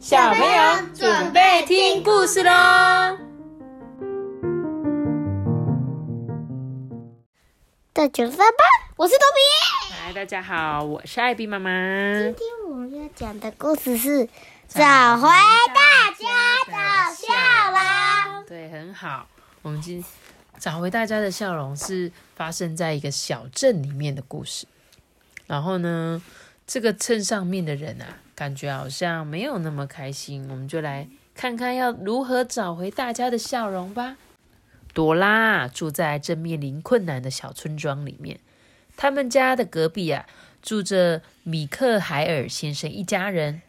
[0.00, 2.50] 小朋友准备听故事喽！
[7.92, 8.64] 大家好吧，
[8.96, 9.92] 我是豆比。
[9.94, 11.70] 嗨，大家好，我是艾比妈妈。
[12.14, 14.26] 今天我们要讲的故事是
[14.68, 16.24] 找回大家
[16.66, 17.34] 的笑
[17.70, 18.44] 容。
[18.46, 19.28] 对，很好。
[19.60, 20.02] 我们今
[20.58, 24.66] 找回大家的笑容是发生在一个小镇里面的故事。
[25.46, 26.22] 然后呢，
[26.66, 30.48] 这个镇上面的人啊，感觉好像没有那么开心。
[30.48, 34.16] 我们就来看看要如何找回大家的笑容吧。
[34.94, 38.40] 朵拉住在正面临困难的小村庄里面，
[38.96, 40.24] 他们家的隔壁啊，
[40.62, 43.60] 住着米克海尔先生一家人。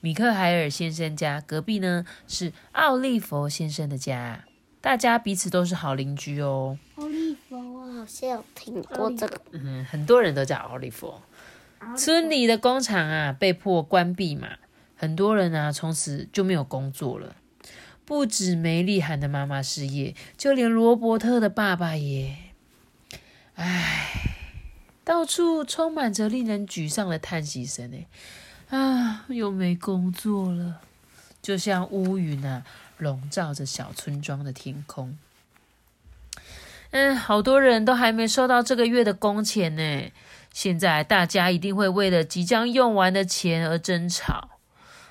[0.00, 4.44] 米克海尔先生家隔壁呢是奥利佛先生的家，
[4.80, 6.78] 大家彼此都是好邻居哦。
[6.94, 9.40] 奥利佛，我好像有听过这个。
[9.50, 11.12] 嗯，很多人都叫奥利弗。
[11.96, 14.58] 村里的工厂啊被迫关闭嘛，
[14.96, 17.36] 很多人啊从此就没有工作了。
[18.04, 22.36] 不止梅丽涵的妈妈失业，就连罗伯特的爸爸也……
[23.54, 24.36] 唉，
[25.02, 27.90] 到处充满着令人沮丧的叹息声。
[28.68, 30.80] 哎，啊，又没工作了，
[31.42, 32.64] 就像乌云啊
[32.98, 35.18] 笼罩着小村庄的天空。
[36.90, 40.12] 嗯，好多人都还没收到这个月的工钱呢。
[40.56, 44.58] 现在大家一定会为了即将用完的钱而争吵。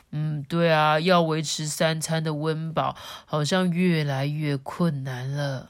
[0.10, 2.96] 嗯，对啊，要维持三餐的温饱，
[3.28, 5.70] 好像越来越困难了。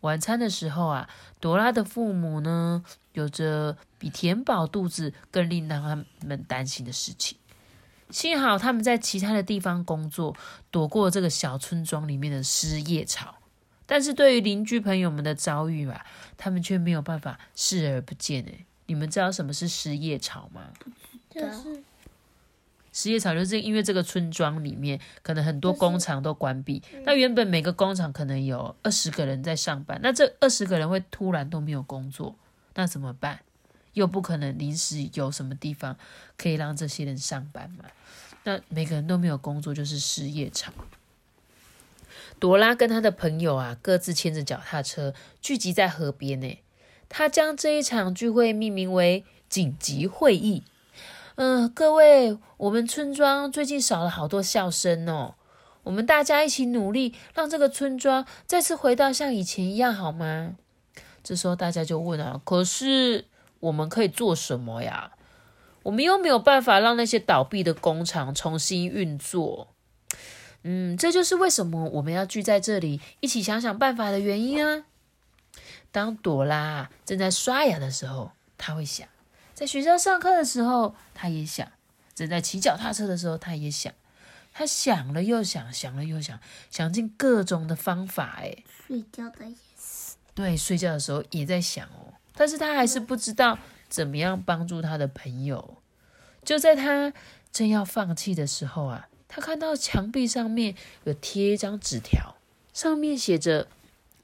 [0.00, 1.06] 晚餐的时候啊，
[1.38, 7.36] 朵拉的父母呢，有着比填饱肚子更令他们担心的事情。
[8.08, 10.34] 幸好他们在其他的地方工作，
[10.70, 13.34] 躲过这个小村庄里面的失业潮。
[13.84, 16.06] 但是对于邻居朋友们的遭遇啊，
[16.38, 18.42] 他们却没有办法视而不见。
[18.46, 20.72] 哎，你们知道什么是失业潮吗？
[21.30, 21.80] 就是。
[22.90, 32.34] 失业潮就是因为这个村庄里面可能很多工厂都关闭，那原本每个工厂可能有二十个人在上班，那这二十个人会突然都没有工作，
[32.74, 33.38] 那怎么办？
[33.92, 35.96] 又不可能临时有什么地方
[36.36, 37.84] 可以让这些人上班嘛？
[38.42, 40.72] 那每个人都没有工作，就是失业潮。
[42.40, 46.58] 朵拉跟他的朋友啊，各自牵着脚踏车聚集在河边呢。
[47.08, 50.62] 他将这一场聚会命名为紧急会议。
[51.36, 55.34] 嗯，各位，我们村庄最近少了好多笑声哦。
[55.84, 60.56] 我们大家一起努力，让这个村庄再次回到像以前一样，好吗？
[61.22, 63.24] 这时候大家就问啊，可是
[63.60, 65.12] 我们可以做什么呀？
[65.84, 69.68] 我们又没有办法让那些倒闭的工厂重新运作。
[70.64, 74.84] 嗯，这就是为什么我们要聚在这里，一起想想办法的原因啊。
[75.90, 79.08] 当朵拉正在刷牙的时候，他会想。
[79.54, 81.66] 在学校上课的时候，他也想；
[82.14, 83.92] 正在骑脚踏车的时候，他也想。
[84.52, 86.38] 他想了又想，想了又想，
[86.70, 88.38] 想尽各种的方法。
[88.40, 88.56] 哎，
[88.86, 90.16] 睡觉的也是。
[90.34, 92.14] 对，睡觉的时候也在想哦。
[92.34, 95.78] 但是他还是不知道怎么样帮助他的朋友。
[96.44, 97.12] 就在他
[97.52, 102.36] 正要放弃的时候啊，他看到墙壁上面有贴一张纸条，
[102.72, 103.68] 上面写着：“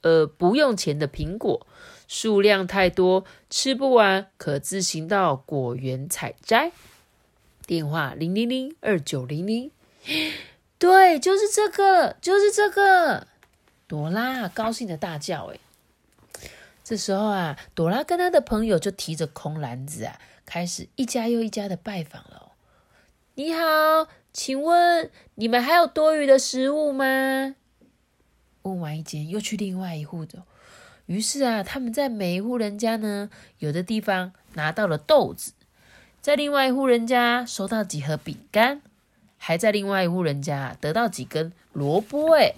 [0.05, 1.65] 呃，不用钱的苹果。”
[2.07, 6.71] 数量太多，吃不完，可自行到果园采摘。
[7.65, 9.71] 电话零零零二九零零，
[10.77, 13.25] 对，就是这个，就是这个。
[13.87, 15.59] 朵拉高兴的大叫：“哎！”
[16.85, 22.51] 这时候啊，朵拉跟她的朋友就提着空篮子啊，开始一家又一家的拜访了。
[23.33, 27.55] 你好，请问你们还有多余的食物吗？
[28.65, 30.39] 问完一间，又去另外一户走。
[31.05, 35.53] 于是啊，他们在每一户人家呢，有的地方拿到了豆子，
[36.19, 38.81] 在另外一户人家收到几盒饼干，
[39.37, 42.33] 还在另外一户人家得到几根萝卜。
[42.35, 42.55] 哎，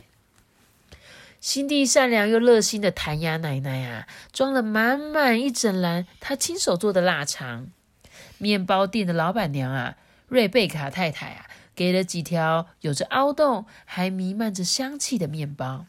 [1.41, 7.67] 心地善良又热心的谭雅奶奶啊，装了满满一整篮她亲手做的腊肠。
[8.37, 9.97] 面包店的老板娘啊，
[10.29, 15.85] 瑞贝卡太太啊，给了几条有着凹洞还弥漫着香气的面包。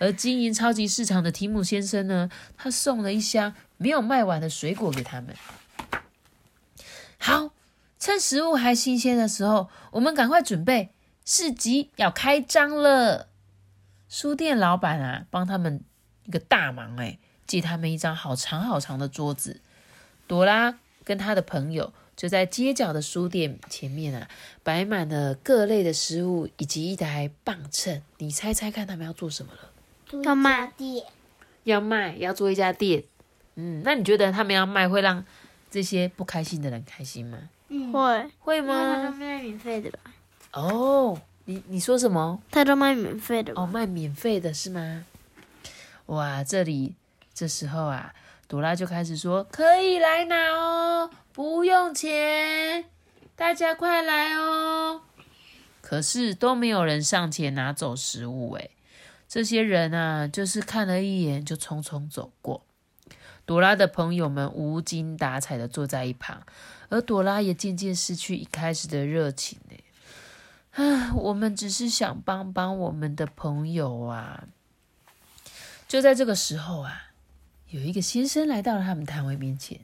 [0.00, 5.36] 而经营超级市场的提姆先生呢，他送了一箱没有卖完的水果给他们。
[7.18, 7.50] 好，
[7.98, 10.88] 趁食物还新鲜的时候，我们赶快准备，
[11.26, 13.28] 市集要开张了。
[14.08, 15.84] 书店老板啊，帮他们
[16.24, 19.60] 一个大忙，哎，借他们一张好长好长的桌子。
[20.26, 24.28] 朵拉跟他的朋友就在街角的书店前面啊，
[24.62, 28.00] 摆满了各类的食物以及一台磅秤。
[28.16, 29.70] 你猜猜看，他们要做什么了？
[30.24, 31.04] 要卖店，
[31.64, 33.04] 要卖，要做一家店。
[33.56, 35.24] 嗯，那你觉得他们要卖会让
[35.70, 37.38] 这些不开心的人开心吗？
[37.92, 39.02] 会会吗？
[39.02, 39.98] 他们卖免费的吧？
[40.52, 42.40] 哦，你你说什么？
[42.50, 45.04] 他都卖免费的哦，卖免费的是吗？
[46.06, 46.94] 哇，这里
[47.32, 48.12] 这时候啊，
[48.48, 52.84] 朵拉就开始说：“可以来拿哦，不用钱，
[53.36, 55.02] 大家快来哦。”
[55.80, 58.70] 可是都没有人上前拿走食物，诶，
[59.30, 62.64] 这些人啊，就是看了一眼就匆匆走过。
[63.46, 66.42] 朵拉的朋友们无精打采的坐在一旁，
[66.88, 69.76] 而朵拉也渐渐失去一开始的热情呢。
[70.72, 74.48] 啊，我们只是想帮帮我们的朋友啊！
[75.86, 77.12] 就在这个时候啊，
[77.68, 79.78] 有一个先生来到了他们摊位面前。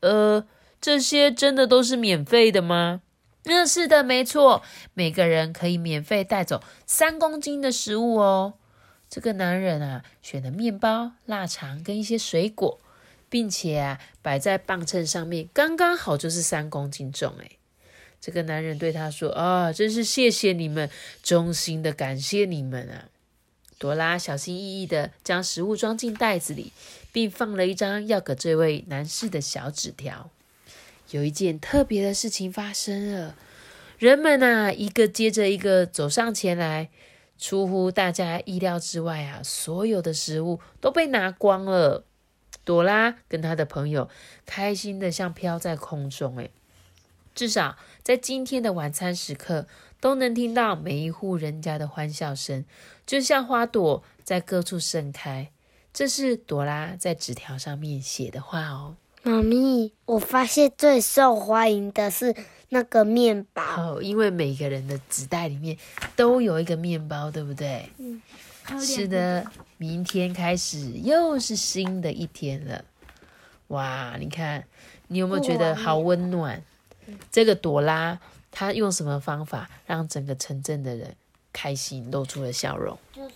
[0.00, 0.46] 呃，
[0.80, 3.02] 这些真的都是免费的吗？
[3.44, 4.62] 嗯，是的，没错，
[4.94, 8.54] 每个人可以免费带走三公斤的食物哦。
[9.10, 12.78] 这个男人啊，选了面包、腊肠跟一些水果，
[13.28, 17.34] 并且啊，摆在磅秤上面，刚刚好就是三公斤重。
[17.40, 17.58] 诶
[18.20, 20.88] 这个男人对他说：“啊，真是谢谢你们，
[21.22, 23.08] 衷心的感谢你们啊！”
[23.78, 26.70] 朵拉小心翼翼的将食物装进袋子里，
[27.12, 30.30] 并放了一张要给这位男士的小纸条。
[31.12, 33.34] 有一件特别的事情发生了，
[33.98, 36.90] 人们啊，一个接着一个走上前来，
[37.40, 42.04] 出乎大家意料之外啊，所有的食物都被拿光了。
[42.62, 44.08] 朵拉跟他的朋友
[44.44, 46.50] 开心的像飘在空中，诶
[47.34, 49.66] 至少在今天的晚餐时刻，
[49.98, 52.64] 都能听到每一户人家的欢笑声，
[53.06, 55.50] 就像花朵在各处盛开。
[55.92, 58.96] 这是朵拉在纸条上面写的话哦。
[59.22, 62.34] 妈咪，我发现最受欢迎的是
[62.70, 65.76] 那个面包哦，因为每个人的纸袋里面
[66.16, 67.90] 都有一个面包，对不对？
[67.98, 68.20] 嗯，
[68.80, 69.44] 是的。
[69.76, 72.84] 明天开始又是新的一天了。
[73.68, 74.64] 哇，你看，
[75.08, 76.62] 你有没有觉得好温暖？
[77.32, 78.20] 这个朵拉，
[78.50, 81.16] 她用什么方法让整个城镇的人
[81.52, 82.98] 开心，露出了笑容？
[83.12, 83.34] 就是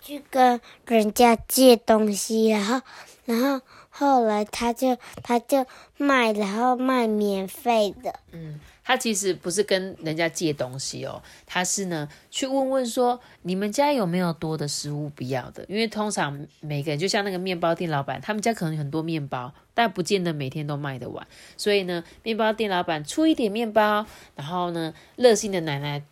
[0.00, 2.80] 去跟人家借东西，然后，
[3.26, 3.60] 然后
[3.96, 5.64] 后来他就他就
[5.96, 8.18] 卖，然后卖免费的。
[8.32, 8.60] 嗯。
[8.86, 21.26] 他其实不是跟人家借东西哦，他是呢去问问说你们家有没有多的食物不要的，因为通常每个人就像那个面包店老板，他们家可能很多面包，但不见得每天都卖得完，
[21.56, 24.04] 所以呢，面包店老板出一点面包，
[24.36, 26.02] 然后呢，热心的奶奶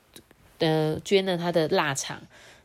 [0.61, 2.23] 呃捐了他的腊肠，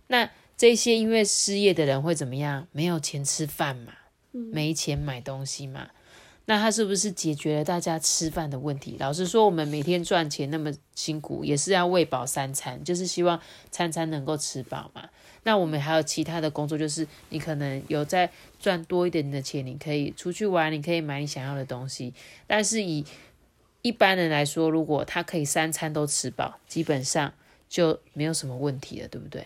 [0.07, 2.65] 那这些因为失业的人会怎么样？
[2.71, 3.91] 没有钱吃饭嘛，
[4.51, 5.87] 没钱买东西嘛。
[6.49, 8.95] 那他是不是解决了大家吃饭的问题？
[8.99, 13.37] 老实说，我们每天赚钱那么辛苦，也是要喂饱三餐，就是希望
[13.69, 15.09] 餐餐能够吃饱嘛。
[15.43, 18.29] 那我们还有其他的工作，就是你可能有在
[18.61, 22.13] 赚多一点的钱，你可以出去玩，你可以买你想要的东西。
[22.47, 23.05] 但是以
[23.81, 27.33] 一般人来说，如果他可以三餐都吃饱，基本上
[27.67, 29.45] 就没有什么问题了，对不对？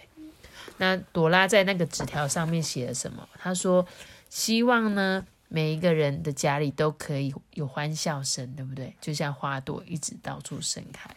[0.78, 3.28] 那朵拉在那个纸条上面写了什么？
[3.40, 3.86] 他说
[4.32, 8.96] ：“希望呢。”每一个人的家里都可以有欢笑声，对不对？
[9.02, 11.10] 就像花朵一直到处盛开。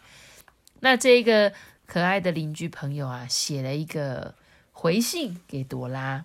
[0.81, 1.53] 那这个
[1.87, 4.35] 可爱的邻居朋友啊，写了一个
[4.73, 6.25] 回信给朵拉。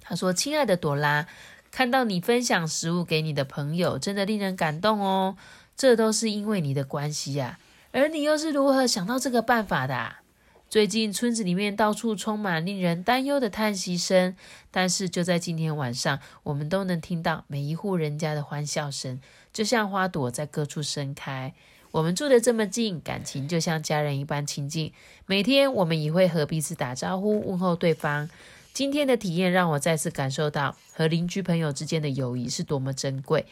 [0.00, 1.26] 他说：“亲爱的朵拉，
[1.70, 5.36] 看到你分享食物给你的朋友，真的令人感动哦。
[5.76, 7.58] 这都是因为你的关系呀。
[7.92, 10.22] 而你又是如何想到这个办法的啊？”
[10.70, 14.36] 最近村子里面到处充满令人担忧的叹息声，
[14.70, 19.20] 但是就在今天晚上，我们都能听到每一户人家的欢笑声，
[19.52, 21.52] 就像花朵在各处盛开。
[21.90, 24.92] 我们住得这么近，感情就像家人一般亲近。
[25.26, 28.30] 每天我们也会和彼此打招呼，问候对方。
[28.72, 33.44] 今天的体验让我再次感受到和邻居朋友之间的友谊是多么珍贵。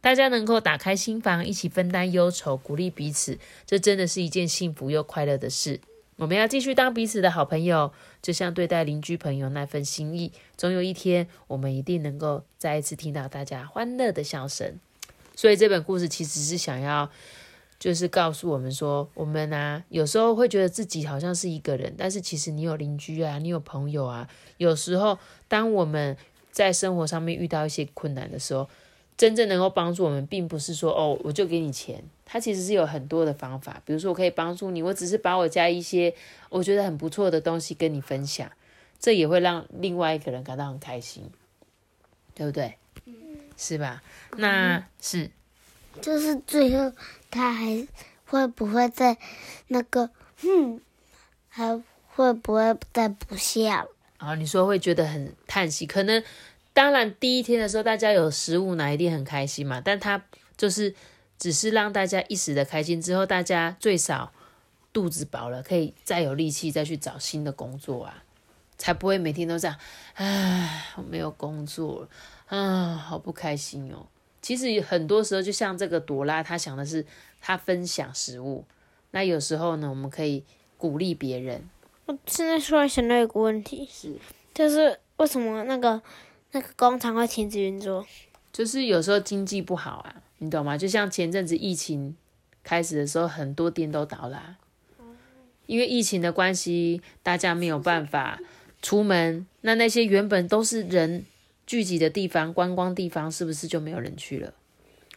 [0.00, 5.80] 大家能够打开心房，一起分担忧愁，鼓励彼此，这真的是一件幸福又快乐的事。
[6.16, 7.92] 我们要继续当彼此的好朋友，
[8.22, 10.32] 就像对待邻居朋友那份心意。
[10.56, 14.78] 总有一天，我们一定能够再一次听到大家欢乐的笑声。
[15.34, 17.10] 所以这本故事其实是想要，
[17.80, 24.28] 就是告诉我们说，我们啊，有时候会觉得自己好像是一个人，但是其实你有邻居啊，你有朋友啊。
[24.58, 25.18] 有时候，
[25.48, 26.16] 当我们
[26.52, 28.68] 在生活上面遇到一些困难的时候，
[29.16, 32.02] 真正能够帮助我们，并不是说哦，我就给你钱。
[32.24, 36.12] 他其实是有很多的方法，比如说我可以帮助你，我只是把我家一些
[36.48, 38.50] 我觉得很不错的东西跟你分享，
[38.98, 41.30] 这也会让另外一个人感到很开心，
[42.34, 42.76] 对不对？
[43.56, 44.02] 是吧？
[44.36, 45.30] 那是，
[46.00, 46.92] 就是最后
[47.30, 47.86] 他还
[48.24, 49.16] 会不会在
[49.68, 50.10] 那个
[50.42, 50.80] 嗯，
[51.48, 53.86] 还会不会再不笑？
[54.16, 56.24] 啊，你说会觉得很叹息，可能。
[56.74, 59.80] 当然，第一天的时候，大家有食物拿，一定很开心嘛。
[59.82, 60.22] 但他
[60.56, 60.94] 就是
[61.38, 64.32] 只是让大家一时的开心，之后大家最少
[64.92, 68.24] 肚子饱了，可以再有力气再去找新的工作啊，
[68.76, 69.76] 才不会每天都这样。
[70.14, 72.08] 唉，我没有工作，
[72.48, 74.06] 啊，好不开心哦。
[74.42, 77.06] 其实很多时候，就像这个朵拉，她想的是
[77.40, 78.64] 她分享食物。
[79.12, 80.42] 那有时候呢，我们可以
[80.76, 81.70] 鼓励别人。
[82.06, 84.16] 我现在突然想到一个问题，是，
[84.52, 86.02] 就是为什么那个
[86.54, 88.06] 那个工厂会停止运作？
[88.52, 90.78] 就是有时候经济不好啊，你懂吗？
[90.78, 92.16] 就像前阵子疫情
[92.62, 94.56] 开始的时候，很多店都倒了，
[95.66, 98.38] 因为疫情的关系，大家没有办法
[98.80, 101.24] 出门，那那些原本都是人
[101.66, 104.54] 聚集的地方、观光地方，是不是就没有人去了？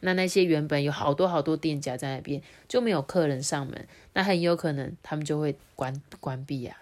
[0.02, 6.76] 那那些原本有好多好多店家在那边，就没有客人上门，那很有可能他们就会关关闭啊。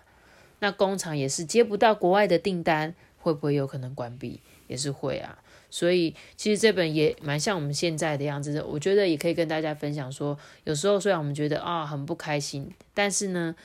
[0.60, 2.96] 那工厂也是接不到国外的订单，
[3.26, 4.40] 会不会有可能关闭？
[4.68, 5.38] 也是会啊。
[5.72, 13.56] 所以其实这本也蛮像我们现在的样子的，我觉得也可以跟大家分享说，有时候虽然我们觉得啊很不开心，但是呢，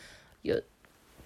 [0.40, 0.60] 有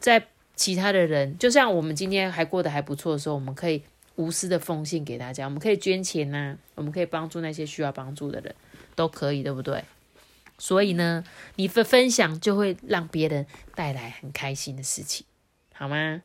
[0.00, 0.26] 在
[0.56, 3.82] 其他的人，就像我们今天还过得还不错的时候，我们可以。
[4.16, 8.54] 无私的奉献给大家，我们可以捐钱呐，我们可以帮助那些需要帮助的人，
[8.94, 9.82] 都可以，对不对？
[10.56, 11.24] 所以呢，
[11.56, 15.26] 你的分享就会让别人带来很开心的事情，
[15.72, 16.22] 好吗？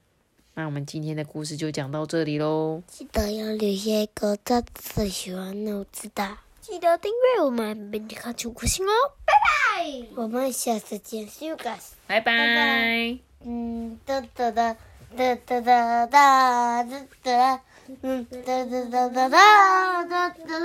[0.60, 2.84] 那我们今天的故事就讲到这里喽。
[2.86, 6.36] 记得要留下一个大字喜欢我知道。
[6.60, 8.92] 记得订阅我们，每天看出故星哦。
[9.26, 9.32] 拜
[9.78, 11.92] 拜，我们下次见，See you guys。
[12.08, 13.18] 拜拜。
[13.46, 14.76] 嗯，哒哒哒
[15.16, 17.62] 哒哒哒哒哒哒。
[18.02, 20.60] 嗯，哒哒哒哒哒哒哒哒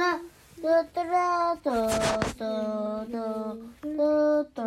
[0.61, 1.71] 哒哒哒哒
[2.35, 3.57] 哒哒
[3.97, 4.65] 哒哒。